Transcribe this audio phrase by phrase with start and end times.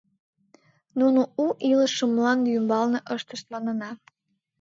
[0.99, 3.91] Нуно у илышым мланде ӱмбалне ыштышт, манына.